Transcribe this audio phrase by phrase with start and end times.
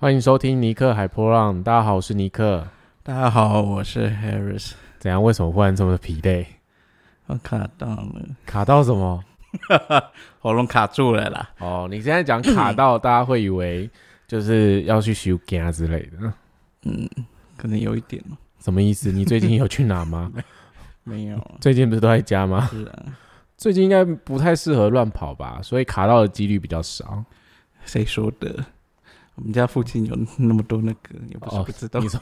[0.00, 1.62] 欢迎收听尼克海波浪。
[1.62, 2.66] 大家好，我是尼克。
[3.02, 4.72] 大家好，我是 Harris。
[4.98, 5.22] 怎样？
[5.22, 6.46] 为什么忽然这么疲累？
[7.26, 9.22] 我卡到了，卡到什么？
[10.40, 11.50] 喉咙卡住了啦。
[11.58, 13.90] 哦，你现在讲卡到， 大家会以为
[14.26, 16.32] 就是要去修肝之类的。
[16.84, 17.06] 嗯，
[17.58, 18.24] 可能有一点
[18.58, 19.12] 什么意思？
[19.12, 20.32] 你最近有去哪吗？
[21.04, 21.38] 没有。
[21.60, 22.66] 最近不是都在家吗？
[22.72, 23.04] 是啊。
[23.58, 27.22] 最近应该不太适合乱跑吧，所以卡到的几率比较少。
[27.84, 28.64] 谁说的？
[29.40, 31.98] 我们家附近有那么多那个，也不是不知道。
[31.98, 32.20] 你说，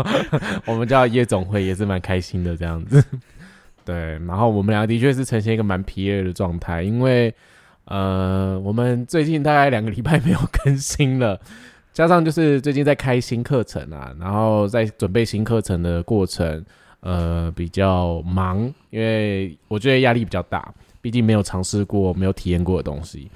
[0.64, 3.04] 我们家夜总会也是蛮开心的这样子。
[3.84, 7.32] 对，然后我们俩的确是呈现一个蛮疲累的状态，因为
[7.84, 11.38] 呃，我们最近大概两个礼拜没有更新了，
[11.92, 16.64] 加上就是最近在开新课程啊，然后在准备新课程的过程，
[17.00, 23.30] 呃，比较忙，因为我觉得压力比较大，毕竟没有尝试过、没有体验过的东西。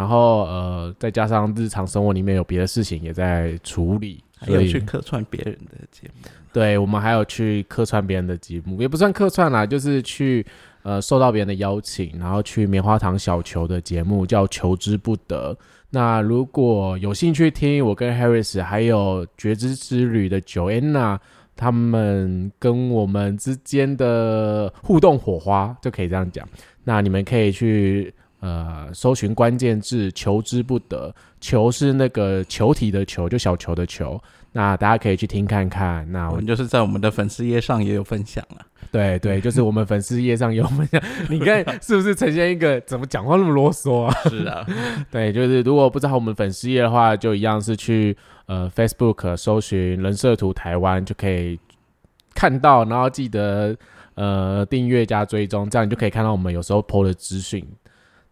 [0.00, 6.30] 然后呃，再加上日常生活里面有别的事情也在处理，还有去客串别人的节目。
[6.54, 10.44] 对，我们还有去客串别人的节目，也不算客串啦，就是去
[10.84, 15.52] 呃受到别人的邀请，然后去棉花糖小球的节目叫《求之不得》。
[15.90, 21.18] 那如果有兴趣听我跟 Harris 还有觉知之旅的 Joanna
[21.54, 26.48] 他们跟我们之间的互动火花，就可以这样讲。
[26.84, 28.14] 那你们可以去。
[28.40, 34.20] 呃，搜寻关键字“求之不得”，球是那个球体的球，就小球的球。
[34.52, 36.10] 那大家可以去听看看。
[36.10, 38.66] 那我们就是在我们的粉丝页上也有分享了。
[38.90, 41.00] 对对，就是我们粉丝页上有分享。
[41.28, 44.12] 你看是不是呈现一个怎么讲话那么啰嗦啊？
[44.28, 44.66] 是啊，
[45.12, 51.60] 对，就是如果不知道我们粉丝页的话，就一样是去呃 Facebook 搜寻“人设图台湾”就可以
[52.34, 53.76] 看到，然后记得
[54.14, 57.64] 呃订阅加追踪，这样你就可以看到我们有时候 PO 的资讯。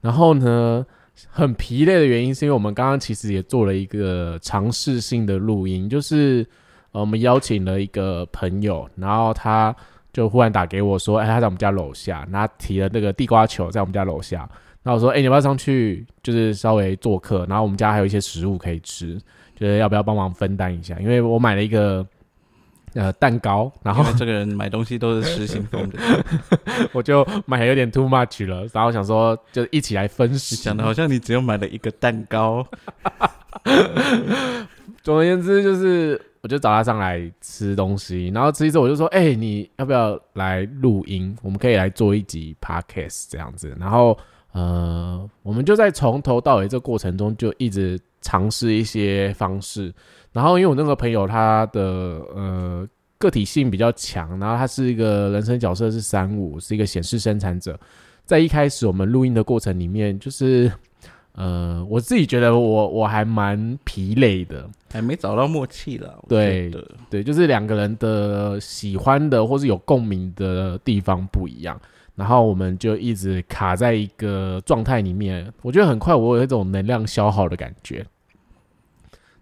[0.01, 0.87] 然后呢，
[1.29, 6.47] 很疲累的原因是因为我们刚刚其实也做了一个尝试性的录音，就是
[6.93, 9.75] 呃，我们邀请了一个朋友，然后他
[10.13, 14.49] 就忽然打给我说：“哎，他在我们家楼下，然后提了那个地瓜球在我们家楼下。”
[14.83, 17.45] 然后我说：“哎，你要不要上去，就是稍微做客？
[17.47, 19.19] 然后我们家还有一些食物可以吃，
[19.57, 20.99] 就是要不要帮忙分担一下？
[21.01, 22.07] 因为我买了一个。”
[22.95, 25.99] 呃，蛋糕，然后这个人买东西都是失心疯的，
[26.93, 32.67] 我就买有点 too much 了，然后想说就一起来分析，讲的好像你只有买了一个蛋糕。
[35.03, 41.37] 总而言之，就是我就找他上来吃东西，然后吃一次我就说，哎，你要不要来录音？
[41.43, 43.75] 我们可以来做一集 podcast 这样子。
[43.79, 44.19] 然后
[44.53, 49.93] 呃，我们就在从头到尾这个过程中就一直尝试一些方式。
[50.39, 51.81] 然后，因为我那个朋友他的
[52.33, 52.89] 呃
[53.19, 57.77] 个体性比较强，然后他是一个人生角色是三五，是一个显示生产者。
[58.25, 60.71] 在一开始我们录音的过程里面，就是
[61.33, 66.25] 呃我自己觉得我我还蛮疲累的，还没找到默契了。
[66.29, 66.71] 对
[67.11, 71.77] 对，就是两个人的喜欢的或是有共鸣的地方不一样，
[72.15, 75.53] 然后我们就一直卡在一个状态里面。
[75.63, 78.07] 我觉得很快我有一种能量消耗的感觉，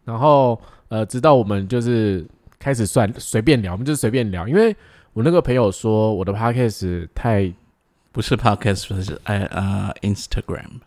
[0.03, 0.59] 然后。
[0.89, 2.25] 呃，直到我们就是
[2.59, 4.47] 开始算随便聊，我们就随便聊。
[4.47, 4.75] 因为
[5.13, 7.53] 我那个朋友说我的 podcast 太
[8.13, 10.81] 不是 podcast，是哎啊 Instagram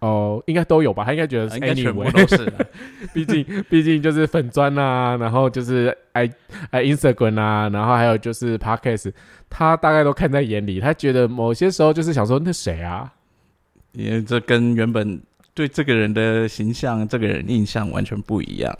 [0.00, 1.04] 哦，应该都有吧？
[1.04, 2.52] 他应该觉得应该全部都是，
[3.14, 6.30] 毕竟毕竟就是粉砖啊，然后就是 i
[6.70, 9.12] i Instagram 啊，然后还有就是 podcast，
[9.48, 10.78] 他大概都看在眼里。
[10.78, 13.10] 他觉得某些时候就是想说那谁啊？
[13.92, 15.22] 因为这跟原本
[15.54, 18.76] 对这个人的形象、这个人印象完全不一样。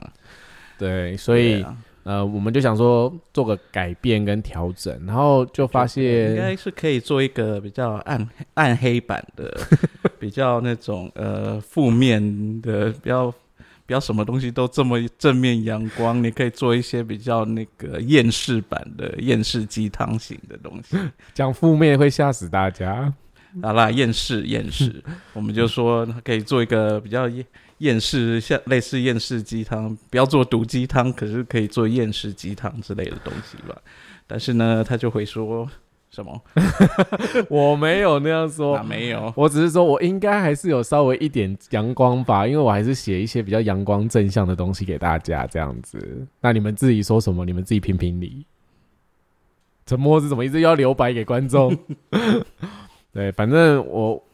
[0.85, 1.65] 对，所以
[2.03, 9.59] 呃，我们就想说做个改变跟调整，然后就发现应该是可以做一个比较暗暗黑版的，
[10.21, 12.21] 比较那种呃负面
[12.61, 13.31] 的，比较
[13.87, 20.99] 比较什么东西都这么正面阳光，你可以做一些比较那个厌世版的厌世鸡汤型的东西，
[21.33, 23.11] 讲负面会吓死大家。
[23.63, 25.03] 好啦，厌世厌世，
[25.33, 27.43] 我们就说可以做一个比较厌。
[27.85, 33.77] 厌世像类似厌世鸡汤，不要做毒鸡汤，可是可以做厌世鸡汤之类的东西吧。
[34.27, 35.69] 但是呢，他就会说
[36.11, 36.41] 什么？
[37.51, 46.27] 我没有那样说，没有，我只是说我应该还是有稍微一点阳光吧，因为我还是写一些比较阳光正向的东西给大家这样子。
[46.41, 47.45] 那你们自己说什么？
[47.45, 48.47] 你们自己评评理。
[49.85, 50.59] 沉默是什么意思？
[50.61, 51.77] 要留白给观众？
[53.13, 54.25] 对，反正我。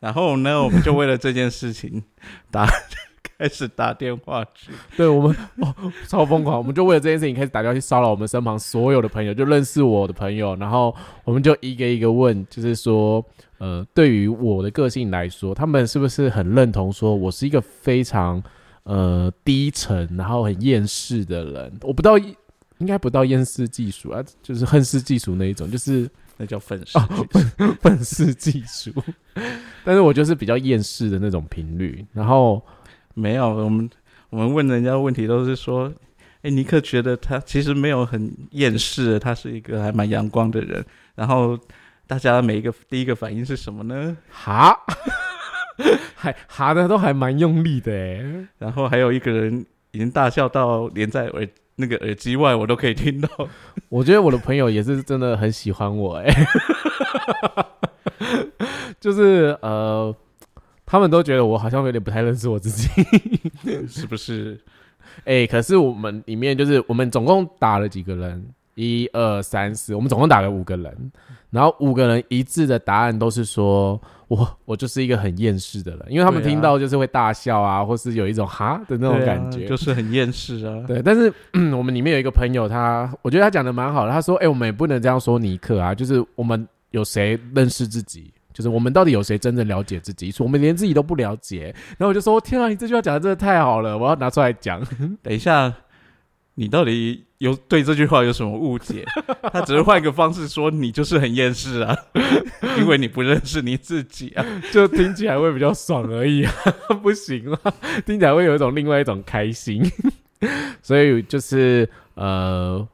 [0.00, 2.02] 然后呢，我们就为了这件事情
[2.50, 2.66] 打
[3.38, 5.74] 开始打电话去，对我们哦
[6.08, 10.94] 超疯狂，我们就为了这件事情开始打电话去骚扰我们身旁所有的朋友，就认识我的朋友，然后
[11.24, 13.24] 我们就一个一个问，就是说，
[13.58, 18.42] 呃，对于我的个性来说，他们是不是很认同说我是一个非常。
[18.84, 21.72] 呃低沉，然后很厌世的人。
[21.82, 27.06] 我不到应该不到厌世技术啊，就是恨世技术那一种，就是那叫愤世哦
[27.82, 28.90] 愤世嫉俗。
[29.84, 32.02] 但是我就是比较厌世的那种频率。
[32.14, 32.64] 然后
[33.12, 33.88] 没有我们
[34.30, 35.92] 我们问人家问题都是说，
[36.40, 40.82] 哎，尼克觉得他其实没有很厌世，他是一个还蛮阳光的人。
[41.14, 41.58] 然后
[42.06, 44.16] 大家每一个第一个反应是什么呢？
[44.30, 44.74] 哈，
[46.16, 48.46] 还哈的都还蛮用力的哎。
[48.56, 51.46] 然后还有一个人已经大笑到连在耳
[51.80, 53.28] 那个耳机外我都可以听到。
[53.88, 56.32] 我觉得我的朋友也是真的很喜欢我哎，
[59.00, 60.14] 就是呃，
[60.86, 62.88] 他们都觉得我好像有点不太认识我自己，
[63.88, 64.60] 是不是？
[65.24, 68.46] 哎，可是我们里面就是我们总共打了几个人。
[68.76, 71.12] 一二三四，我们总共打了五个人，
[71.50, 80.84] 然后五个人一致的答案都是说，我我就是一个很厌世的人，因为他们听到就是会大笑啊，或是有一种哈的那种感觉，就是很厌世啊。
[80.86, 81.32] 对，但是
[81.76, 91.74] 我们里面有一个朋友，他我觉得他讲的蛮好的，他说，哎，我们也不能这样说尼克啊，就是我们有谁认识自己，就是我们到底有谁真正了解自己，说我们连自己都不了解。
[91.98, 94.80] 然后我就说，天啊，你这句话讲的真的太好了，我要拿出来讲。
[95.20, 95.74] 等一下。
[96.56, 99.04] 你到底有对这句话有什么误解？
[99.52, 101.96] 他只是换一个方式说你就是很厌世啊，
[102.78, 106.52] 因为你不认识你自己啊，就听起来会比较爽而已啊，
[107.02, 107.74] 不行啊，
[108.04, 109.82] 听起来会有一种另外一种开心。
[110.82, 112.86] 所以就是呃，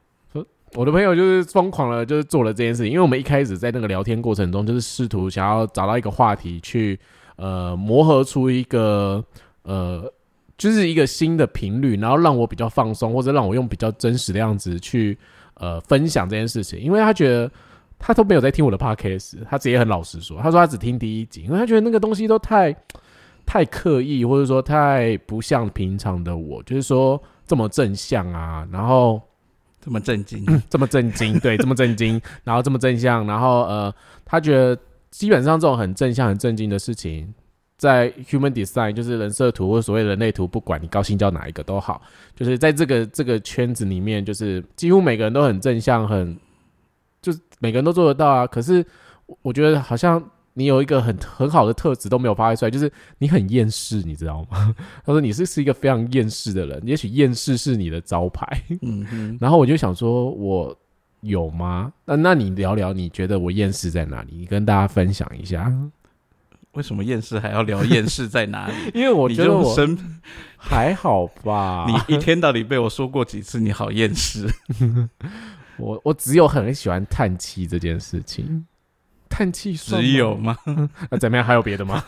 [0.75, 6.99] 我的朋友就是疯狂了，就是做了这件事情，因为我们一开始在那个聊天过程中，就是试图想要找到一个话题去
[7.37, 9.25] 呃磨合出一个
[9.63, 10.13] 呃。
[10.59, 15.17] 就是一个新的频率，然后让我比较放松，或者让我用比较真实的样子去
[15.55, 16.81] 呃分享这件事情。
[16.81, 17.51] 因为他觉得
[17.99, 22.75] 他都没有在听我的 podcast，他直接很老实说，他说他只听第一集，因为他觉得那个东西都太
[23.45, 29.21] 太刻意，或者说太不像平常的我，就是说这么正向啊，然后
[29.81, 33.95] 这么震惊， 这么震惊，对， 这么震惊，然后这么正向，然后呃，
[34.25, 34.77] 他觉得
[35.11, 37.33] 基本上这种很正向、很震惊的事情。
[37.77, 42.01] 在 Human Design 就是人设图或所谓人类图，不管你高兴叫哪一个都好，
[42.35, 46.37] 就是在这个这个圈子里面，就是几乎每个人都很正向，很
[47.21, 48.47] 就是每个人都做得到啊。
[48.47, 48.85] 可是
[49.43, 50.23] 我觉得好像
[50.55, 54.75] 你有一个很很好的特质都没有发挥出来，就是你很厌世，你知道吗？
[55.05, 58.63] 他说你是是一个非常厌世的人，也许厌世是你的招牌。
[58.81, 59.37] 嗯。
[59.39, 60.75] 然后我就想说，我
[61.21, 61.93] 有吗？
[62.07, 64.33] 那那你聊聊，你觉得我厌世在哪里？
[64.35, 65.71] 你跟大家分享一下。
[66.77, 68.75] 为什么厌世还要聊厌世在哪里？
[68.95, 69.75] 因为我觉得我
[70.57, 71.87] 还好吧。
[72.09, 74.47] 你一天到底被我说过几次你好厌世？
[75.79, 78.67] 我我只有很喜欢叹气这件事情。
[79.29, 80.57] 叹气只有吗？
[81.11, 81.45] 那怎么样？
[81.45, 82.03] 还有别的吗？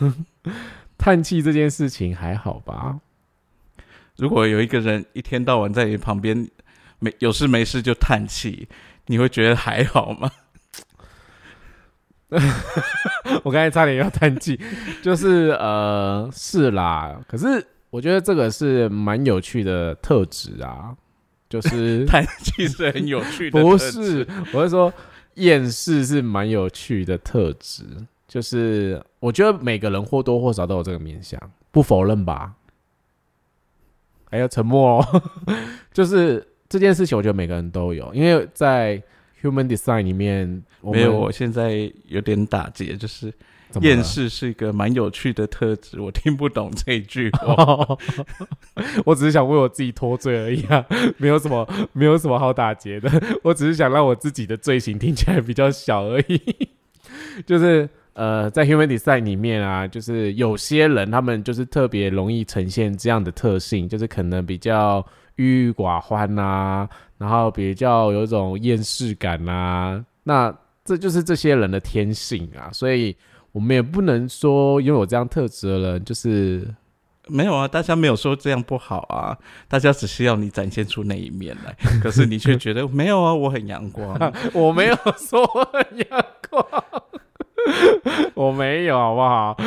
[0.97, 2.99] 叹气这件事情还好吧？
[4.17, 6.49] 如果有一个人一天到晚在你旁边
[6.99, 8.67] 没有事没事就叹气，
[9.07, 10.29] 你会觉得还好吗？
[13.43, 14.59] 我刚才差点要叹气，
[15.01, 20.95] 就是呃是啦，可是我觉得这个是蛮有趣的特质啊，
[21.49, 24.93] 就是 叹气是很有趣的，不是，我是说
[25.35, 27.83] 厌世是蛮有趣的特质，
[28.27, 31.39] 就是我觉得每个人或多或少都有这个面相，
[31.71, 32.53] 不否认吧？
[34.29, 35.23] 还要沉默哦，
[35.91, 39.01] 就是这件事情，我觉得每个人都有，因为在。
[39.41, 43.33] Human Design 里面没有，我现在有点打结，就是
[43.81, 46.01] 厌世是一个蛮有趣的特质。
[46.01, 47.97] 我听不懂这一句话，
[49.05, 50.85] 我只是想为我自己脱罪而已啊，
[51.17, 53.09] 没有什么，没有什么好打结的。
[53.43, 56.69] 我只是想让我自己的罪行听起来比较小而已。
[57.45, 65.05] 就是呃，在 Human Design 里面啊，就是有些人他们就是特别容易呈现这样的特性，就是可能比较
[65.35, 66.89] 郁郁寡欢呐。
[67.19, 70.51] 然后比较有一种厌世感啊，那
[70.83, 73.15] 这就是这些人的天性啊，所以
[73.51, 76.65] 我们也不能说拥有这样特质的人就是
[77.27, 84.17] 没有啊，大家没有说这样不好啊，大家只是要你展现出那一面来， 可是你却觉得没有啊，我很阳光，
[84.55, 86.65] 我没有说我很阳光，
[88.33, 89.57] 我没有好不好？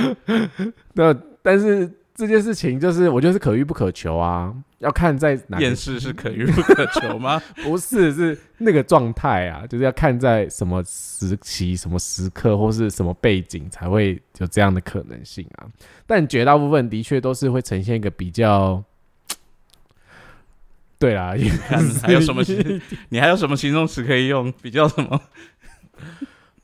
[0.94, 1.90] 那但是。
[2.14, 5.58] 这件事情就是我觉得是可遇不可求啊，要看在哪。
[5.60, 7.40] 厌世是可遇 不可求吗？
[7.64, 15.66] 不是，是那个状态啊，就是要看在什么时期、什么时刻或是什么背景才会有这样的可能性啊。
[16.06, 18.82] 但绝大部分的确都是会呈现一个比较，
[20.98, 21.32] 对啊，
[22.02, 22.42] 还有什么？
[23.08, 24.52] 你还有什么形容词可以用？
[24.60, 25.20] 比较什么？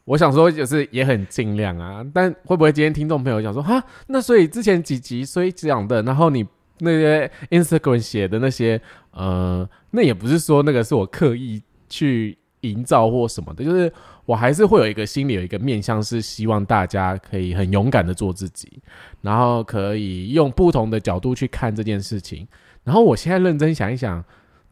[0.04, 6.46] 我想说，就是也很尽量啊，但会不会今天听众朋友想说，哈，那所以之前几集所以讲的，然后你
[6.80, 8.80] 那些 Instagram 写的那些，
[9.12, 13.92] 呃，那也不是说那个是我刻意去营造或什么的，就是
[14.24, 18.82] 我还是会有一个心里有一个面向，是希望大家可以很勇敢的做自己，
[19.22, 22.46] 然后可以用不同的角度去看这件事情。
[22.84, 24.24] 然后我现在认真想一想，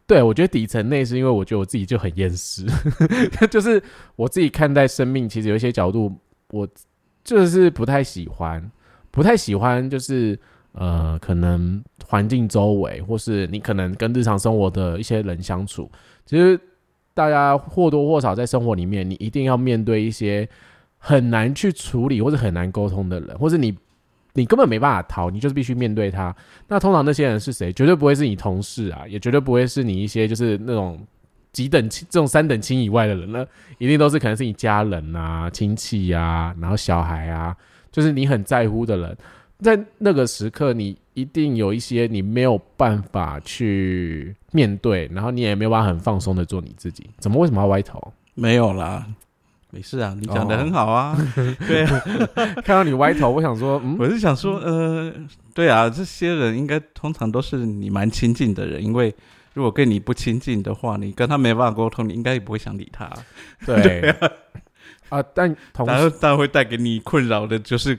[0.06, 2.64] 对我觉得底层内是因为我觉得我自己就很厌世，
[3.50, 3.82] 就是
[4.16, 6.12] 我自己看待生命，其实有一些角度
[6.50, 6.66] 我
[7.22, 8.70] 就是不太喜欢，
[9.10, 10.38] 不太喜欢就是
[10.76, 15.90] 呃，可能环境周围，或是你可能跟日常生活的一些人相处，
[16.24, 16.58] 其实
[17.12, 20.48] 大家或多或少在生活里面，你一定要面对一些
[20.98, 23.76] 很难去处理或者很难沟通的人，或是你。
[24.38, 26.36] 你根本没办法逃，你就是必须面对他。
[26.68, 27.72] 那通常那些人是谁？
[27.72, 31.00] 绝对不会是你同事啊，也绝对不会是你一些就是那种
[31.52, 37.56] 几等亲、这种三等亲以外的人了，一定都是可能是你家人啊、亲戚呀，然后小孩啊，
[37.90, 39.16] 就是你很在乎的人。
[39.60, 47.08] 在那个时刻，你一定有一些你没有办法去面对，然后你也没有办法很放松的做你自己。
[47.18, 48.12] 怎么为什么要歪头？
[48.34, 49.06] 没有啦。
[49.70, 51.18] 没事啊，你讲的很好啊。
[51.66, 52.02] 对啊，
[52.64, 55.12] 看到你歪头，我想说，嗯，我是想说，呃，
[55.52, 59.14] 对啊，这些人应该通常都是你蛮亲近的人，因为
[59.52, 63.10] 如果跟你不亲近的话，你跟他没办法沟通，你应该也不会想理他。
[63.66, 64.14] 对
[65.10, 67.98] 啊，但同时，但会带给你困扰的就是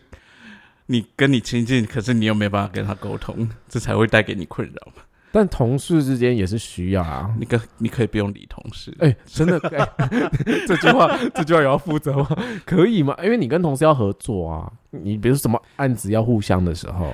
[0.87, 5.03] 你跟你亲近，可是你又没办法跟他沟通，这才会带给你困扰嘛。
[5.29, 8.95] 但同事之间也是需要啊，你可你可以不用理同事。
[8.99, 9.59] 哎，真的，
[10.65, 12.27] 这句话这句话也要负责吗？
[12.65, 13.15] 可以吗？
[13.21, 17.13] 因为你跟同事要合作啊，你比如什么案子要互相的时候，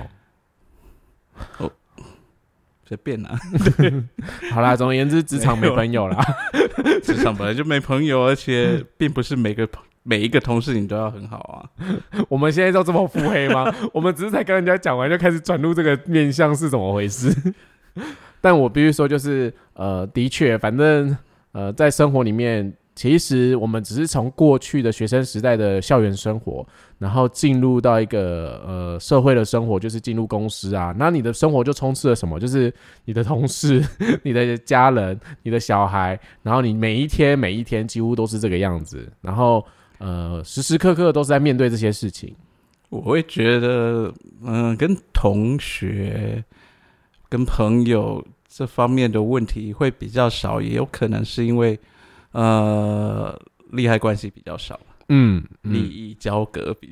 [1.58, 1.70] 哦，
[2.86, 3.36] 随便啦。
[4.52, 6.24] 好啦，总而言之，职场没朋友啦。
[7.02, 9.66] 职场本来就没朋友，而且并不是每个
[10.04, 11.66] 每一个同事你都要很好啊。
[12.30, 13.74] 我们现在都这么腹黑吗？
[13.92, 17.34] 我们只是才跟人家讲完就开始转入这个面相是怎么回事？
[18.40, 21.16] 但我必须说，就是呃，的确，反正
[21.52, 26.66] 呃，在生活里面，其实我们只是从过去的学生时代的校园生活，
[26.98, 30.94] 然后进入到一个呃社会的生活，就是进入公司啊。
[30.98, 32.38] 那你的生活就充斥了什么？
[32.38, 32.70] 就是
[33.06, 33.82] 你的同事、
[34.22, 39.64] 你的家人、你的小孩，然后你每一天每一天几乎都是这个样子，然后
[40.04, 42.34] 呃，时时刻刻都是在面对这些事情。
[42.90, 46.44] 我会觉得，嗯，跟同学。
[47.30, 51.76] 跟朋友这方面的问题会比较少，也有可能是因为，
[52.30, 53.36] 呃，
[53.72, 56.90] 利害关系比较少，嗯，利益交割比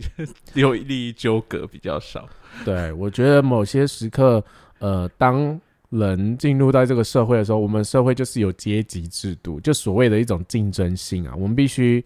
[0.54, 2.28] 有利益纠葛比较少。
[2.64, 4.42] 对，我觉得某些时刻，
[4.80, 12.04] 呃，当人进入到这个社会的时候，我们社会就是有阶级制度，就所谓的一种竞争性啊，我们必须。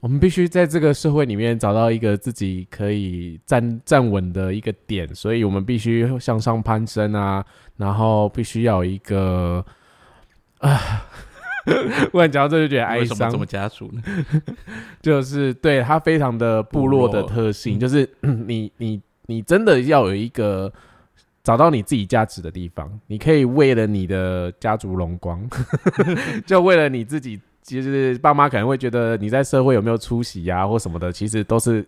[0.00, 7.44] 我们必须在这个社会里面找到一个自己可以站站稳的一个点，所以我们必须向上攀升啊，
[7.76, 9.62] 然后必须要有一个
[10.58, 11.04] 啊，
[12.10, 13.30] 忽然讲到这就觉得哀伤。
[13.30, 14.02] 怎么家族呢？
[15.02, 20.72] 就是对他非常的部落的特性，就是 你你你真的要有一个
[21.44, 25.46] 找到你自己价值的地方，你可以为了你的家族荣光，
[26.46, 27.38] 就为了你自己。
[27.62, 31.86] 其实爸妈可能会觉得你在社会有没有出息呀，或什么的，其实都是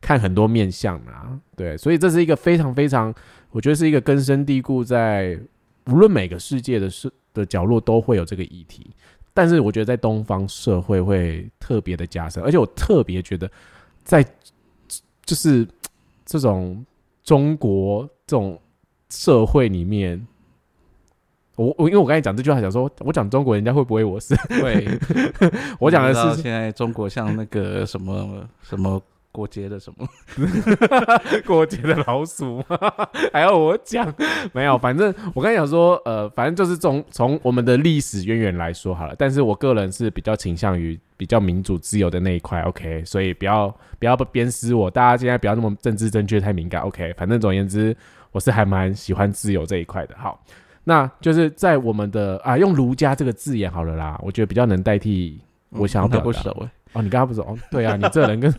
[0.00, 1.38] 看很多面相啊。
[1.54, 3.14] 对，所以这是一个非常非常，
[3.50, 5.38] 我觉得是一个根深蒂固在
[5.86, 8.90] 无论每个世界的世的角落都会有这个议题。
[9.34, 13.48] 但是我觉得在东方社会会特别的加深，而且我特别觉得
[14.02, 14.24] 在
[15.24, 15.68] 就是
[16.24, 16.84] 这种
[17.22, 18.60] 中国这种
[19.10, 20.26] 社会里面。
[21.58, 24.86] 我我因为我刚才讲这句话，想说我讲中国，人家会不会我是会？
[25.80, 30.06] 我讲的是现在中国像那个什么什么过节的什么
[31.44, 32.78] 过节的老鼠吗？
[33.32, 34.14] 还要我讲？
[34.52, 39.14] 没有，反正我刚才讲说，呃，反正就是从从我们的历史渊源来说好了。
[39.18, 42.62] 但是我个人是比较倾向于比较民主自由的那一块。
[42.62, 46.82] OK，所以不要不要鞭尸我，大家现在不要那么政治正确太敏感。
[46.82, 47.96] OK，反正总而言之，
[48.30, 50.14] 我是还蛮喜欢自由这一块的。
[50.16, 50.40] 好。
[50.88, 56.40] 那就是在我们的啊，用儒家这个字眼好了啦，我觉得比较能代替我想要表达。
[56.94, 57.58] 哦，你刚刚不熟哦？
[57.70, 58.50] 对啊，你这人跟，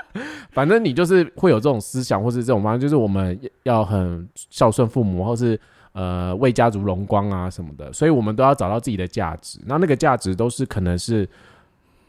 [0.52, 5.58] 反正你就是会有这种思想，或是这种方式，就是我们要很孝顺父母，或是
[5.92, 9.58] 呃为家族荣光啊什么的，所以我们都要找到自己的价值。
[9.64, 11.26] 那那个价值都是可能是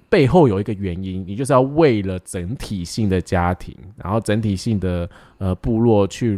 [0.10, 6.38] 背后有一个原因，你就是要为了整体性的家庭，然后整体性的呃部落去。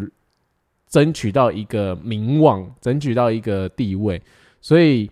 [0.92, 4.22] 争取到一个名望，争取到一个地位，
[4.60, 5.10] 所以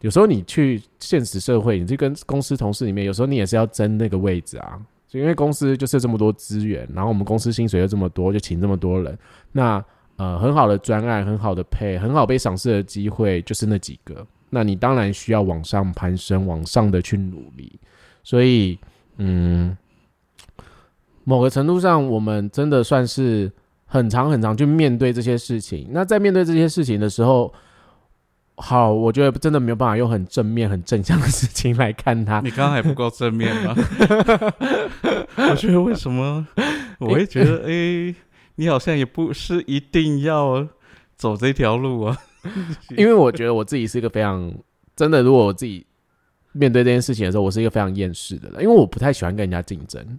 [0.00, 4.78] 有时候你去现实社会，你去跟公司同事里面，有时候你也是要争那个位置啊。
[5.06, 9.16] 就因为公司就是这么多资源，然后我们公司薪水又这么多，就请这么多人，
[9.52, 9.84] 那
[10.16, 14.26] 呃很好的专案、很好的配、很好被赏识的机会，就是那几个。
[14.50, 17.78] 那你当然需要往上攀升，往上的去努力。
[18.24, 18.78] 所以，
[19.18, 19.76] 嗯，
[21.24, 23.52] 某个程度上，我们真的算是
[23.92, 25.86] 很长很长去面对这些事情。
[25.90, 27.52] 那在面对这些事情的时候，
[28.56, 32.40] 好，我觉得真的没有办法用很正面、很正向的事情来看它。
[32.40, 33.76] 你刚刚还不够正面吗？
[35.36, 36.46] 我觉得为什么
[37.00, 38.14] 我会觉得，哎，
[38.54, 40.66] 你好像也不是一定要
[41.14, 42.16] 走这条路啊。
[42.96, 44.50] 因为我觉得我自己是一个非常
[44.96, 45.84] 真的，如果我自己
[46.52, 50.18] 面对这件事情的时候，我是一个非常厌世的人，因为我不太喜欢跟人家竞争。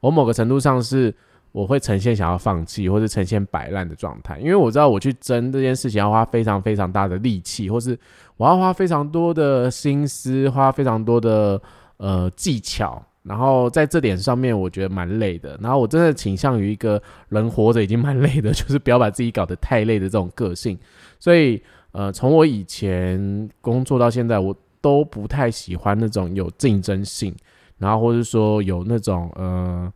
[0.00, 1.14] 我某个程度上是
[1.54, 7.96] 我会呈现想要放弃或者呈现摆烂的状态，因为我知道我去争这件事情要花非常非常大的力气，或是
[8.36, 11.62] 我要花非常多的心思，花非常多的
[11.98, 13.00] 呃技巧。
[13.22, 15.56] 然后在这点上面，我觉得蛮累的。
[15.62, 20.76] 然后我真的倾向于一个人活着已经蛮累的， 就是不要把自己搞得太累的这种个性。
[21.20, 27.32] 所以，呃，从我以前工作到现在，我都不太喜欢那种有竞争性，
[27.78, 29.90] 然后或者说有那种呃，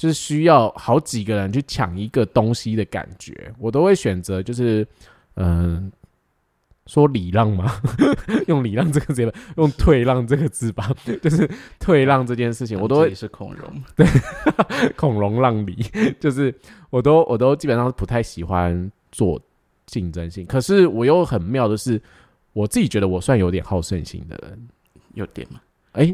[0.00, 3.52] 就是需要好几个人去抢一个东西的感觉。
[3.58, 4.86] 我都会选择就是，
[5.34, 5.92] 嗯。
[6.86, 7.70] 说礼让嘛？
[8.48, 10.90] 用礼让这个字吧，用退让这个字吧，
[11.22, 14.04] 就是退让这件事情，我都会是孔融， 对，
[14.96, 15.76] 孔融让梨，
[16.18, 16.52] 就是
[16.88, 19.40] 我都我都基本上不太喜欢做
[19.86, 22.00] 竞争性，可是我又很妙的是，
[22.54, 24.68] 我自己觉得我算有点好胜心的人，
[25.14, 25.60] 有点吗？
[25.92, 26.12] 哎。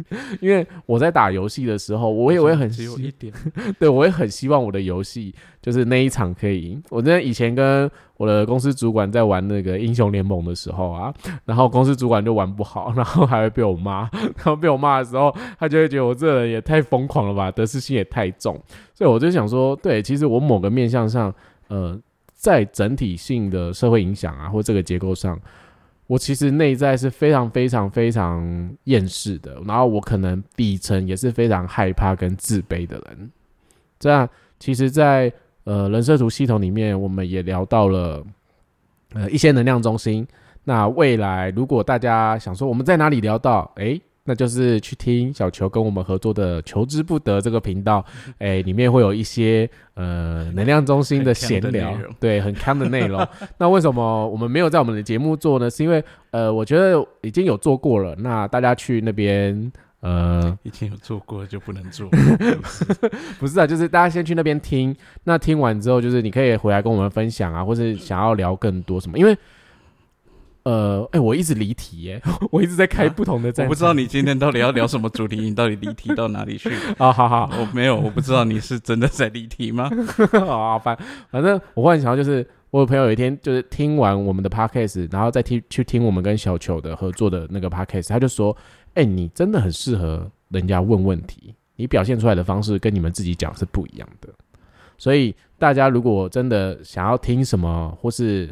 [0.40, 3.32] 因为我在打游戏的时候，我也会很只有一点，
[3.78, 6.82] 对我也很希望我的游戏就是那一场可以赢。
[6.90, 11.12] 我真的以前跟我的公司主管在玩那个英雄联盟的时候啊，
[11.44, 18.60] 然后公司主管就玩不好，然后还会被我骂， 然后被我骂的时候，他就会觉得我这人也太疯狂了吧，得失心也太重。
[18.94, 21.34] 所以我就想说，对，其实我某个面向上，
[21.68, 21.98] 呃，
[22.34, 25.38] 在整体性的社会影响啊，或这个结构上。
[26.12, 33.30] 我其实内在是非常非常非常厌世的，然后我可能底层也是非常害怕跟自卑的人。
[33.98, 35.32] 这样，其实，在
[35.64, 38.22] 呃人设图系统里面，我们也聊到了
[39.14, 40.28] 呃一些能量中心。
[40.64, 43.98] 那未来如果大家想说我们在哪里聊到，诶。
[44.24, 48.04] 那就是去听小球跟我们合作的“求之不得”这个频道，
[48.38, 53.26] 哎，里面会有一些呃能量中心的闲聊，对，很康的内容。
[53.58, 55.68] 那为什么我们没有在我们的节目做呢？
[55.68, 58.14] 是因为呃，我觉得已经有做过了。
[58.16, 62.08] 那大家去那边呃，已经有做过就不能做，
[63.40, 64.94] 不是啊，就是大家先去那边听。
[65.24, 69.36] 那听完之后，就是你可以回来跟我们分享啊，或是想要聊更多什么，因为。
[70.64, 72.22] 呃，哎，我一直离题耶，
[72.52, 73.66] 我一直在开不同的站。
[73.66, 76.70] 我不知道你今天到底要聊什么主题，你到底离题到哪里去？
[76.98, 79.90] 啊，好好，我没有，我不知道你是真的在离题吗？
[80.46, 80.96] 好，反
[81.30, 88.56] 反正我忽然想到，就是我有朋友有一天就是听完我们的 podcast，然后再听去听我们跟小球的合作的那个 podcast，他就说
[88.94, 94.28] ：“哎，你真的很适合人家问问题，你表现出来的方式跟你们自己讲是不一样的。
[94.96, 98.48] 所以大家如果真的想要听什么，或是……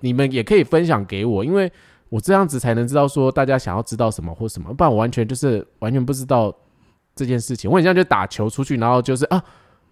[0.00, 1.70] 你们也可以分享给我，因为
[2.08, 6.54] 我这样子才能知道说大家想要知道什么或什么，不然我完全就是完全不知道
[7.14, 7.70] 这件事情。
[7.70, 9.42] 我很像就打球出去，然后就是啊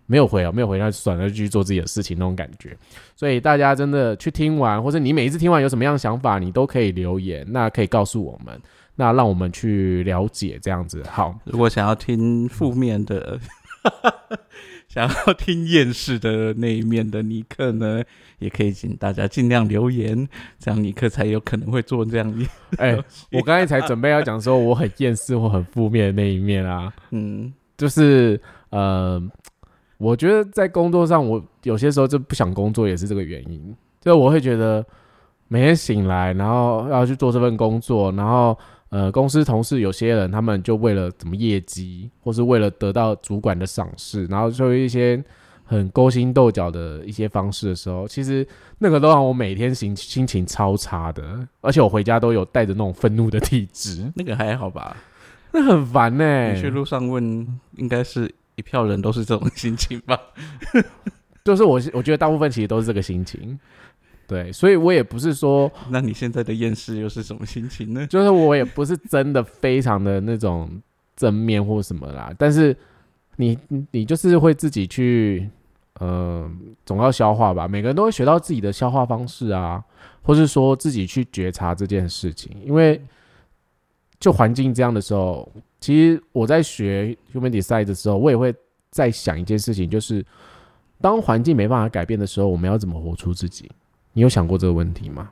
[0.07, 2.77] 没有回啊，没有回，那就算了，就继续做自己的事情那种感觉。
[3.15, 8.61] 所以大家真的去听完，或者你每一次听完有什么样的想法，你都可以留言，那可以告诉我们，
[8.95, 11.03] 那让我们去了解这样子。
[11.11, 13.39] 好，如果想要听负面的。
[14.97, 18.03] 想要听厌世的那一面的尼克呢，
[18.39, 20.27] 也可以请大家尽量留言，
[20.59, 22.47] 这样尼克才有可能会做这样。
[22.79, 22.97] 哎，
[23.31, 29.23] 我刚才才准备要讲说我很厌世或很负面的那一面啊，嗯，就是呃，
[29.99, 33.77] 我觉得在工作上，我有些时候就不想工作，也是这个原因。
[34.01, 34.83] 就我会觉得
[35.47, 38.59] 每天醒来，然后要去做这份工作，然后。
[38.91, 45.23] 呃，公司同事有些人，他们就为了怎么业绩，或是为了得到主管的赏识，然后就一些
[45.65, 48.47] 很勾心斗角的一些方式的时候，其实
[48.79, 54.11] 那个都让我每天心心情超差的，而且我回家都有带着那种愤怒的体质。
[54.15, 54.97] 那个还好吧？
[55.53, 56.53] 那很烦呢。
[56.53, 60.17] 你去路上问，应该是一票人都是这种心情吧？
[61.45, 63.59] 就是我，我觉得大部分其实都是这个心情。
[64.27, 68.07] 对，所以我也不是说， 那你现在的厌世又是什么心情呢？
[68.07, 70.69] 就是我也不是真的非常的那种
[71.15, 72.77] 正面或什么啦，但是
[73.37, 73.59] 你
[73.91, 75.49] 你就是会自己去，
[76.01, 76.51] 呃，
[76.85, 77.69] 总要消化吧。
[77.69, 79.83] 每个人都会学到自己的消化方式啊，
[80.23, 82.51] 或是说自己去觉察这件事情。
[82.65, 83.01] 因为
[84.19, 88.55] 就环境这样的时候，其实我在学 human design 的时候，我也会
[88.91, 90.25] 在想一件事情，就是。
[90.99, 93.71] 当环境没办法改变的时候，我们要怎么活出自己？
[94.17, 95.31] 你有想过这个问题吗？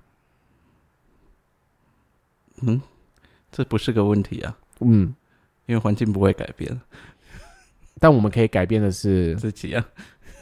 [2.60, 2.78] 嗯，
[3.50, 5.14] 这不是个问题啊，嗯，
[5.64, 6.78] 因为环境不会改变
[7.98, 9.82] 但我们可以改变的是， 自己啊。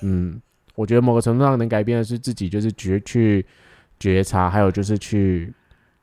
[0.02, 0.42] 嗯，
[0.74, 3.46] 我觉得某个程度上能改变的是自己，就是觉去
[4.00, 5.54] 觉察，还有就是去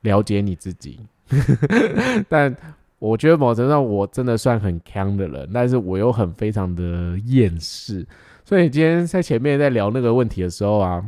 [0.02, 0.97] 了解你自己。
[2.30, 2.56] 但
[2.99, 8.08] 我觉得某个程度上，我真的算很强的人，但是我又很非常的厌世。
[8.45, 11.06] 所以今天在前面在聊那个问题的时候啊，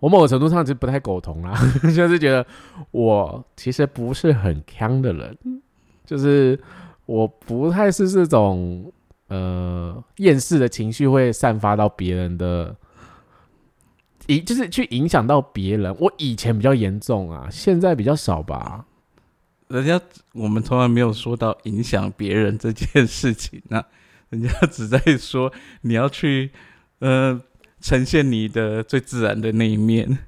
[0.00, 1.54] 我某个程度上其实不太苟同啦，
[1.94, 2.44] 就是觉得
[2.90, 5.38] 我其实不是很强的人，
[6.04, 6.58] 就是
[7.06, 8.90] 我不太是这种
[9.28, 12.74] 呃厌世的情绪会散发到别人的，
[14.28, 15.94] 影就是去影响到别人。
[16.00, 18.86] 我以前比较严重啊，现在比较少吧。
[19.68, 20.00] 人家
[20.32, 23.84] 我们从来没有说到影响别人这件事情啊，
[24.30, 26.50] 人家只在说你要去
[26.98, 27.40] 呃
[27.80, 30.18] 呈现你的最自然的那一面。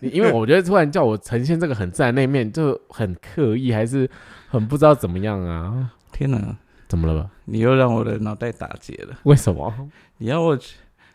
[0.00, 4.08] 你 因为我觉得突然叫我呈现这个很自然那一面，就很刻意，还是
[4.48, 5.92] 很不知道怎么样啊？
[6.12, 6.56] 天哪，
[6.88, 7.30] 怎么了吧？
[7.46, 9.18] 你又让我的脑袋打结了。
[9.24, 9.90] 为什么？
[10.18, 10.58] 你要我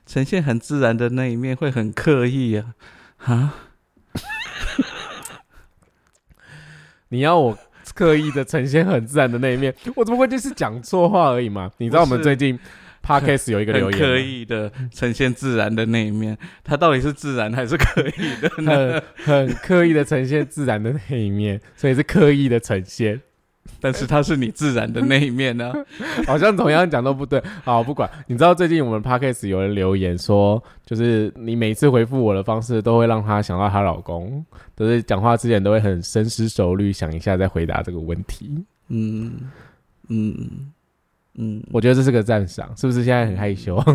[0.05, 2.75] 呈现很自然的那一面，会很刻意啊？
[3.19, 3.55] 啊？
[7.09, 7.57] 你要我
[7.95, 11.71] 刻意的呈现很自然的那一面，我怎么会就是讲错话而已嘛？
[11.77, 12.59] 你知道我们最近
[13.07, 19.01] podcast 有一个留言，很刻意的呈现自然的那一面，它到底是自然还是刻意的呢？
[19.15, 23.21] 很很刻意的呈现自然的那一面，所以是刻意的呈现。
[23.79, 25.71] 但是它是你自然的那一面呢，
[26.25, 27.39] 好像怎么样讲都不对。
[27.63, 28.09] 好，不管。
[28.25, 34.43] 你知道最近我们 podcast 有人留言说，就是你每次回复我的方式，都会让她想到她老公，
[34.73, 38.65] 都是讲话之前都会很深思熟虑，想一下再回答这个问题。
[38.87, 39.33] 嗯
[40.07, 40.71] 嗯
[41.37, 43.03] 嗯，我觉得这是个赞赏，是不是？
[43.03, 43.77] 现在很害羞。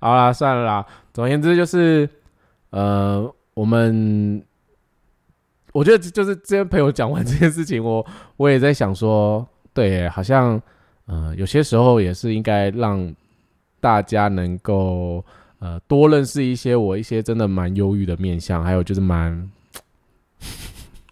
[0.00, 0.86] 好啦，算了啦。
[1.12, 2.08] 总而言之，就是
[2.70, 4.40] 呃，我们。
[5.72, 10.62] 我觉得就是这些朋友讲完这件事情，我我也在想说，对，好像，
[11.06, 13.12] 呃，有些时候也是应该让
[13.80, 15.24] 大家能够
[15.58, 19.50] 呃多认识一些我一些真的蛮忧郁的面相，还有就是蛮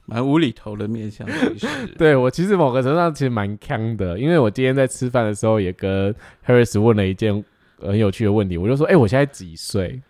[0.07, 1.27] 蛮无厘头的面相。
[1.99, 6.15] 对我其实某个程度上其实蛮坑的，因为我今天在吃饭的时候也跟
[6.47, 7.45] Harris 问了一件
[7.79, 10.01] 很有趣的问题，我就说，哎，我现在几岁？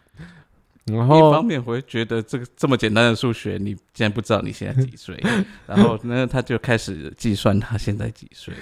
[0.86, 5.16] 然后一方面会觉得这个这么简单的数学，你竟然不知道你现在几岁？
[5.64, 8.52] 然后呢，他就开始计算他现在几岁。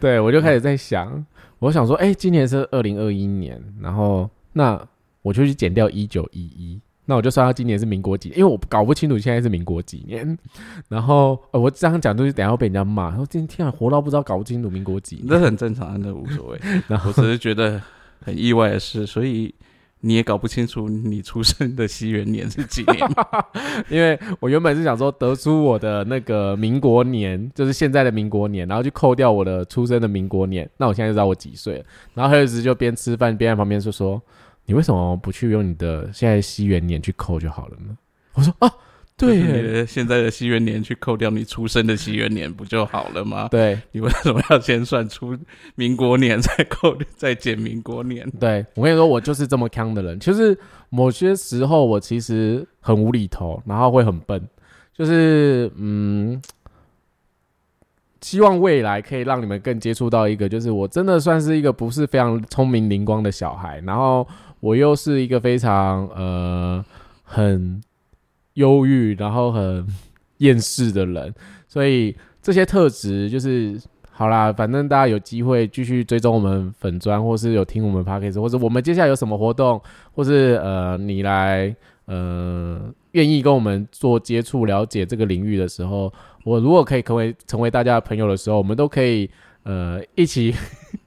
[0.00, 1.22] 对我就开始在想，
[1.58, 4.80] 我想说，哎，今年是二零二一年，然后那
[5.20, 8.30] 我就去减掉一九一一，那我就算他今年是民国几？
[8.30, 10.38] 因为我搞不清楚现在是民国几年。
[10.88, 13.10] 然后呃我这样讲东西，等下会被人家骂。
[13.10, 16.60] 然后今天活到不知道搞不清楚民国几，这很正常，那无所谓。
[16.88, 17.80] 然后我只是觉得
[18.20, 19.54] 很意外的是，所以。
[20.06, 22.98] 你也搞不清楚你出生的西元年是几年，
[23.88, 31.84] 因为我原本是想说得出我的那个民国年，就是现在的民国年，然后去扣掉我的出生的民国年，那我现在就知道我几岁了。
[32.12, 34.20] 然后黑子就边吃饭边在旁边说说，
[34.66, 37.96] 你为什么不去用你的现在西元年去扣就好了呢？
[38.34, 38.70] 我说啊。
[39.16, 43.46] 对，你的现在的西元年去扣掉你出生的西元年不就好了吗？
[43.48, 45.38] 对，你为什么要先算出
[45.76, 48.28] 民国年再扣 再减民国年？
[48.40, 50.18] 对我跟你说，我就是这么坑的人。
[50.18, 54.44] 就是某些时候我其实很无厘头，然后会很笨，
[54.92, 56.42] 就是嗯，
[58.20, 64.26] 希望未来可以让你们更接触到一个，就是我真的算是一个不是非常聪明灵光的小孩，然后
[64.64, 66.84] 我又是一个非常呃
[67.22, 67.80] 很。
[68.54, 69.84] 忧郁，然后很
[70.38, 71.34] 厌世的人，
[71.66, 73.76] 所以这些特质就是
[74.12, 74.52] 好啦。
[74.52, 81.74] 反正大家有机会继续追踪我们粉砖，或是有听我们 podcast，或者我们接下来有什么活动，或是呃你来
[82.04, 86.12] 呃愿意跟我们做接触、了解这个领域的时候，
[86.44, 89.28] 我如果可以成为成为大家的朋友的时候，我们都可以
[89.64, 90.54] 呃一起。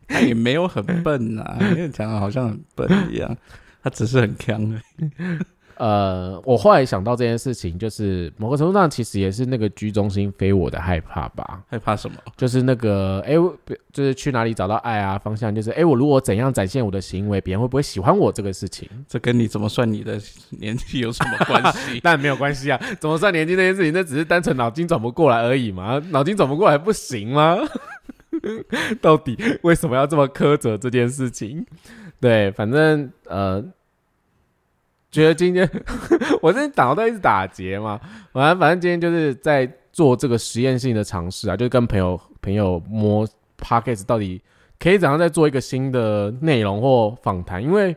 [0.10, 3.38] 他也没有很笨啊， 因为讲的好像很笨一样，
[3.84, 5.10] 他只是很强而已。
[5.78, 11.62] 呃，我后来想到这件事情，就是某个程度上其实也是那个居中心非我的害怕吧。
[11.70, 12.18] 害怕什么？
[12.36, 13.34] 就是那个，哎，
[13.94, 15.20] 就是去哪里找到爱啊？
[15.20, 18.90] 方向就是，哎，我如果怎样展现我的行为，别人会不会喜欢我这个事情？
[19.08, 22.00] 这跟你怎么算你的年纪有什么关系？
[22.04, 22.82] 但没有关系啊！
[23.00, 26.02] 怎么算年纪这件事情，那只是单纯脑筋转不过来而已嘛。
[26.10, 27.56] 脑筋转不过来不行吗？
[29.02, 31.66] 到底为什么要这么苛责这件事情？
[32.20, 33.64] 对，反正呃。
[35.10, 35.68] 觉得今天
[36.44, 38.00] 我这脑袋一直打结嘛，
[38.34, 44.40] 反正反正今天就是在做这个实验性的尝试啊，就跟朋友朋友摸 p o c k e t 到底
[44.78, 47.64] 可以怎样再做一个新的内容或访谈？
[47.64, 47.96] 因为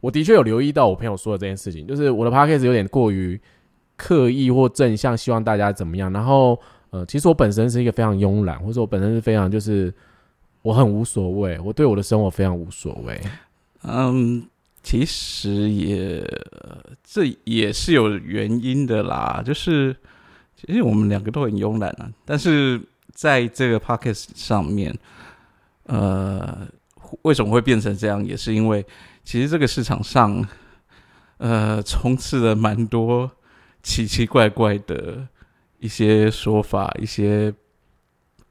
[0.00, 3.40] 我的确有留意到我朋友说的这件事情，就是我的 podcast 有点过于
[3.96, 6.12] 刻意或正向，希望大家怎么样。
[6.12, 6.60] 然后，
[6.90, 9.92] 呃，其实我本身是一个非常慵懒，或者我本身是非常就是
[10.62, 13.20] 我很无所谓，我对我的生活非常无所谓。
[13.82, 14.46] 嗯，
[14.82, 16.22] 其实也
[17.02, 19.96] 这也是有原因的啦，就是
[20.56, 22.80] 其实我们两个都很慵懒啊，但是
[23.12, 24.96] 在这个 p o c k e t 上面，
[25.84, 26.68] 呃，
[27.22, 28.84] 为什么会变成这样，也是因为。
[29.22, 30.44] 其实这个市场上，
[31.36, 33.30] 呃，充斥了蛮多
[33.82, 35.28] 奇奇怪怪的
[35.80, 37.52] 一些说法，一些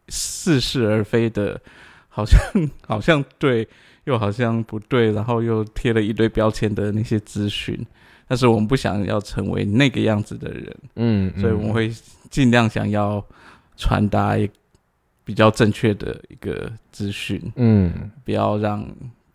[0.09, 1.59] 似是而非的，
[2.07, 2.39] 好像
[2.85, 3.67] 好像对，
[4.03, 7.79] 又好像不对，然后又贴了一堆标签的那些资讯。
[8.27, 11.91] 但是我们不想要成为那个样子的人，嗯，所以我们会
[12.29, 13.25] 尽量想要
[13.77, 14.35] 传达
[15.23, 18.85] 比较正确的一个资讯，嗯，不要让。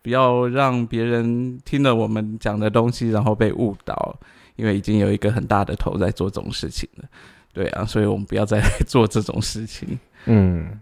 [0.04, 4.14] 不要让别人听了我们讲的东西，然后被误导，
[4.54, 7.08] 因为已经有一个很大的头在做这种事情了。
[7.54, 9.98] 对啊，所以我们不要再 做这种事情。
[10.26, 10.78] 嗯，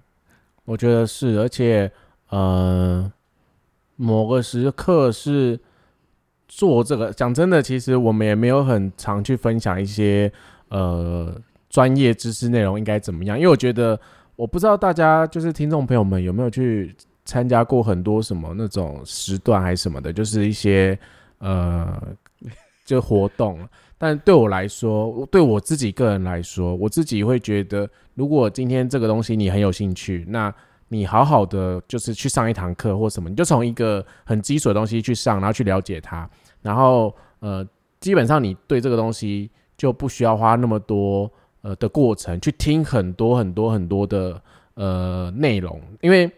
[0.65, 1.89] 我觉得是，而且
[2.31, 3.13] 呃，
[3.95, 5.61] 某个时刻是
[6.49, 7.13] 做这个。
[7.13, 10.33] 讲真的，其实我们也没有很常去分享一些
[10.71, 14.01] 呃专业知识内容应该怎么样，因为我觉得
[14.35, 16.93] 我不知道大家就是听众朋友们有没有去。
[17.25, 20.99] 参加过很多什么那种时段还是什么的，就是一些
[21.39, 22.03] 呃，
[22.85, 23.69] 就活动。
[23.99, 30.53] 但对我来说，对我自己个人来说，我自己会觉得，如果今天这个东西你很有兴趣，那
[30.89, 36.29] 你好好的就是去上一堂课或什么，你就从一个很基础的东西去上，然后去了解它，
[36.61, 37.67] 然后呃，
[38.01, 44.43] 基本上你对这个东西就不需要花那么多呃的过程去听很多很多很多的
[44.75, 46.31] 呃内容，因为。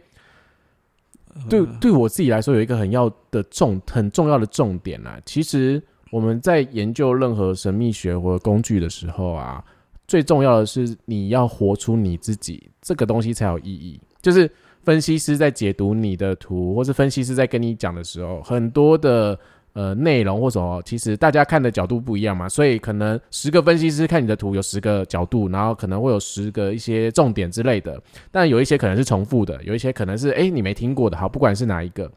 [1.51, 5.21] 对，对我自己来说，有一个很要的重、很重要的重点啊。
[5.27, 5.83] 其实
[6.15, 9.61] 我们在研究任何神秘学或工具的时候啊，
[10.07, 14.01] 最重要的是你要活出你自己，这个东西才有意义。
[14.23, 14.49] 就是
[14.85, 19.37] 分析师在解读你的图，或是分析师在跟你讲的时候，很多的。
[19.75, 28.01] 呃，内容或什么，其实大家看的角度不一样嘛，所以可能十个分析师看你的图有十个角度，然后可能会有十个一些重点之类的，
[28.31, 32.09] 但有一些可能是重复的，有一些可能是哎你没听过的，好，不管是哪一个，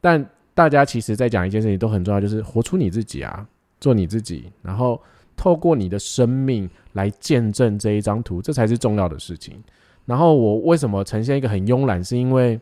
[0.00, 3.46] 但大家其实在讲一件事情都很重要，就是活出你自己啊，
[3.80, 5.00] 做你自己，然后
[5.36, 9.62] 透过你的生命来见证这一张图，这才是重要的事情。
[10.04, 12.60] 然后我为什么呈现一个很慵懒，是因为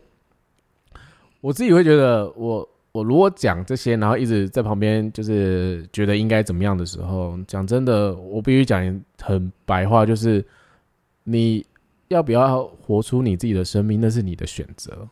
[1.41, 2.67] 我自己会觉得我。
[2.93, 10.45] 我如果讲这些，然后一直在旁边，就是觉得应该怎么样的时候，讲真的，我必须讲很白话，就是
[11.23, 11.65] 你
[12.09, 15.07] 要不要活出你自己的生命，那是你的选择，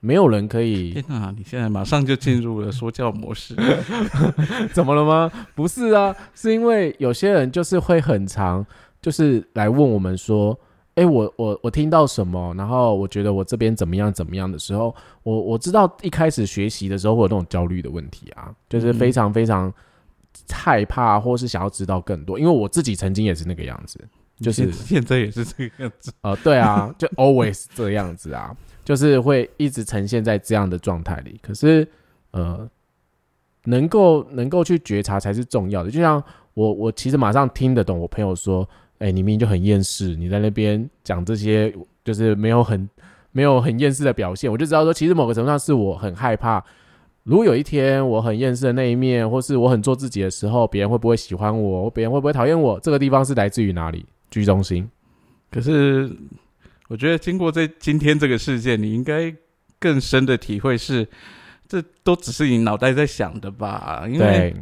[0.00, 0.92] 没有人可以。
[0.92, 3.54] 天哪，你现在马上就进入了说教模式，
[4.72, 5.30] 怎么了吗？
[5.54, 8.64] 不是啊，是因为有些人就是会很长，
[9.00, 10.58] 就是来问我们说。
[10.96, 19.70] 哎，我我我听到什么，然后我觉得我这边怎么样怎么样的时候，我我知道一开始学习的时候会有那种焦虑的问题啊，就是非常非常
[20.50, 24.00] 害怕，或是想要知道更多，因为我自己曾经也是那个样子，
[24.40, 28.56] 就是现在也是这个样子啊，对啊，就 always 这样子啊，
[28.86, 31.38] 就是会一直呈现在这样的状态里。
[31.42, 31.86] 可是
[32.30, 32.66] 呃，
[33.64, 35.90] 能够能够去觉察才是重要的。
[35.90, 38.66] 就像我我其实马上听得懂我朋友说。
[38.98, 41.70] 哎，你明明就很厌世，你在那边讲这些，
[42.02, 42.88] 就是没有很
[43.30, 46.64] 没有很厌世的表现，我就知道说，其实某个程度上是我很害怕，
[47.22, 52.80] 如果有一天我很厌世的那一面，或是我很做自己的时候，别人会不会喜欢我，别人会不会讨厌我？
[52.80, 54.06] 这个地方是来自于哪里？
[54.30, 54.88] 居中心。
[55.50, 56.10] 可是，
[56.88, 59.34] 我觉得经过这今天这个事件，你应该
[59.78, 61.08] 更深的体会是，
[61.68, 64.04] 这都只是你脑袋在想的吧？
[64.08, 64.54] 因为。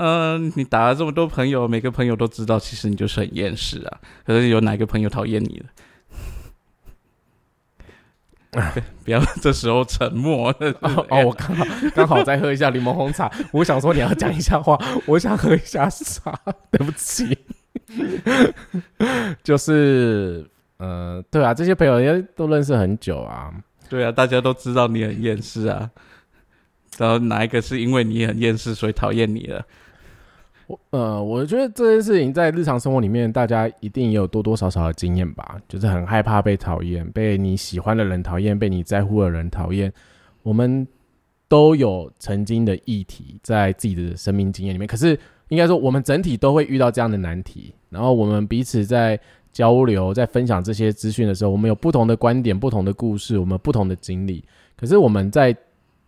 [0.00, 3.98] 嗯，你打了这么多朋友，每个朋友都知道，其实你就是很厌世啊。
[4.24, 5.60] 可是有哪个朋友讨厌你
[8.52, 8.72] 了？
[9.04, 10.54] 不要这时候沉默。
[11.10, 11.66] 哦，我刚好
[11.96, 13.28] 刚好再喝一下柠檬红茶。
[13.50, 16.32] 我想说你要讲一下话，我想喝一下茶。
[16.70, 17.36] 对不起，
[19.42, 23.52] 就是呃，对啊，这些朋友也都认识很久啊。
[23.88, 25.90] 对啊，大家都知道你很厌世啊。
[26.96, 29.64] 然后哪一个是因为你很厌世，所以讨厌你了？
[30.66, 39.92] 我呃，我觉得这件事情在日常生活里面，大家一定也有多多少少的经验吧，就是很害怕被讨厌，被你喜欢的人讨厌，被你在乎的人讨厌。
[40.42, 40.86] 我们
[41.48, 47.72] 都有曾经的议题在自己的生命经验里面，可是应该说，我们整体都会遇到这样的难题。
[47.88, 49.18] 然后我们彼此在
[49.58, 54.44] 交流、在分享这些资讯的时候，我们有不同的观点、不同的故事，我们不同的经历。
[54.76, 55.56] 可是我们在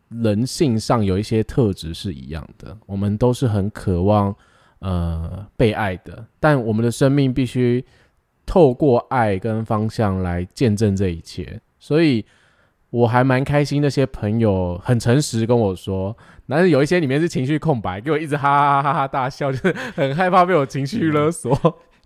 [0.09, 4.33] 人性上有一些特质是一样的，我们都是很渴望
[4.79, 7.85] 呃被爱的，但我们的生命必须
[8.47, 12.25] 透过爱跟方向来见证这一切，所以
[12.91, 21.51] 我还蛮开心，那些朋友很诚实跟我说， 但是有一些里面是情绪空白，给我一直哈哈哈哈大笑，就是很害怕被我情绪勒索。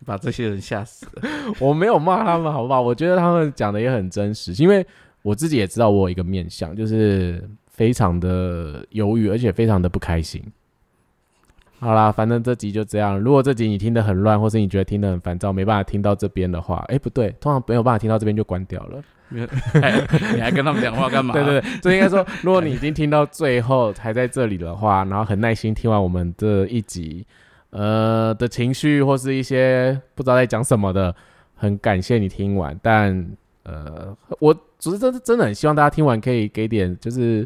[0.05, 1.23] 把这些人吓死了。
[1.59, 2.81] 我没有骂他们，好不好？
[2.81, 4.87] 我觉得他们讲的也很真实，因为
[5.23, 10.43] 我自己也知道我有一个面相，就是非常的犹豫，而且非常的不开心。
[11.81, 13.19] 好啦，反正这集就这样。
[13.19, 19.03] 如果这集你听得很乱，或是你觉得听得很烦躁，没办法听到这边的话，哎，不对，通常没有办法听到这边就关掉了。
[19.29, 21.33] 你还跟他们讲话干嘛？
[21.35, 27.27] 对对对，这应该说，如果你已经听到最后还在这里的话，然后很耐心听完我们这一集。
[27.75, 31.13] 呃的情绪或是一些不知道在讲什么的，
[31.57, 33.29] 很感谢你听完，但
[33.65, 37.45] 呃，我只是真的真的很希望大家听完可以给点就是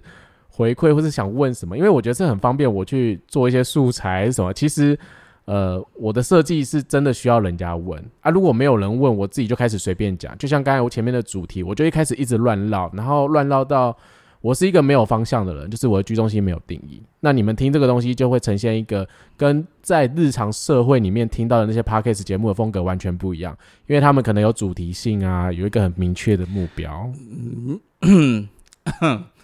[0.50, 4.52] 回馈，或是想问什么，因为我觉得这很方便我去做一些素材什么。
[4.52, 4.98] 其实
[5.46, 13.96] 呃，我的设计是真的需要人家问啊，如果没有人问，我自己就开始随便讲，就像刚才我前面的主题，我就一开始一直乱唠，然后乱唠到。
[14.40, 17.02] 我是一个没有方向的人，就是我的居中心没有定义。
[17.20, 27.10] 那你们听这个东西，就会呈现一个跟在日常社会里面听到的那些 podcast 节目的风格完全不一样，因为他们可能有主题性啊，有一个很明确的目标。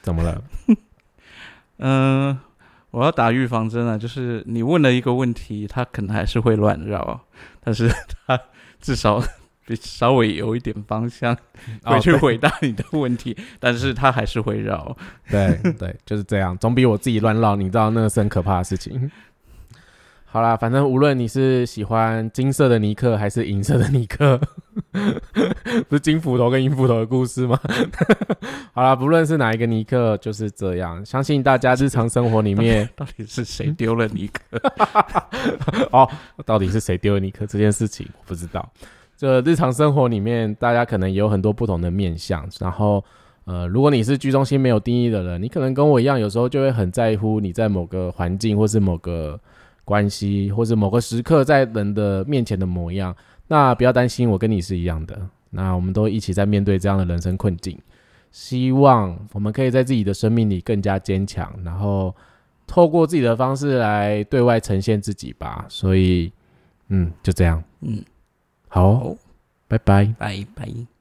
[0.02, 0.42] 怎么了？
[1.78, 2.38] 嗯，
[2.92, 7.20] 我要打预防针啊，就是你问了一个问题，他可能还是会乱绕，
[7.62, 7.90] 但是
[8.26, 8.40] 他
[8.80, 9.22] 至少。
[9.80, 11.36] 稍微有一点方向，
[11.84, 14.96] 回去回答你的问题， 但是他还是会绕。
[15.30, 19.10] 对对， 就是这样，总比我自己乱绕，你知道那个是很可怕的事情。
[20.26, 24.36] 好啦，反正无论你是喜欢金色的尼克还是银色的尼克，
[25.88, 27.56] 不是金斧头跟银斧头的故事吗？
[28.72, 31.06] 好啦，不论是哪一个尼克，就是这样。
[31.06, 34.60] 相信大家日常生活里面，到底是谁丢了尼克？
[35.92, 36.10] 哦，
[36.44, 38.68] 到底是谁丢了尼克这件事情，我不知道。
[39.24, 42.46] 这日常生活里面，大家可能有很多不同的面相。
[42.60, 43.02] 然后，
[43.46, 49.40] 呃，如果你是居中心没有定义的人，你可能跟我一样，有时候就会很在乎你在某个环境，或是某个
[49.82, 53.16] 关系，或是某个时刻在人的面前的模样。
[53.48, 55.18] 那不要担心，我跟你是一样的。
[55.48, 57.78] 那我们都一起在面对这样的人生困境。
[58.30, 62.14] 希望我们可以在自己的生命里更加坚强，然后
[62.66, 65.64] 透过自己的方式来对外呈现自己吧。
[65.70, 66.30] 所以，
[66.88, 68.04] 嗯，就这样，嗯。
[68.74, 69.14] 好，
[69.68, 70.93] 拜拜，拜拜。